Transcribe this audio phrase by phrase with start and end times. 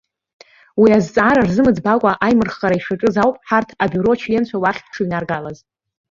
[0.81, 5.57] Уи азҵаара рзымыӡбакәа аимырххара ишаҿыз ауп, ҳарҭ абиуро ачленцәа уахь ҳшыҩнаргалаз.